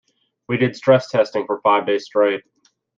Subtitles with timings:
[0.47, 2.43] We did stress testing for five days straight.